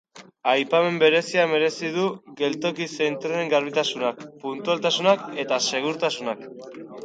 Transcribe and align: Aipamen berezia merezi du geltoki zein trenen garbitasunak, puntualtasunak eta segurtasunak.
Aipamen 0.51 0.95
berezia 1.03 1.43
merezi 1.51 1.91
du 1.97 2.07
geltoki 2.41 2.89
zein 2.97 3.19
trenen 3.27 3.53
garbitasunak, 3.53 4.27
puntualtasunak 4.47 5.25
eta 5.47 5.65
segurtasunak. 5.71 6.47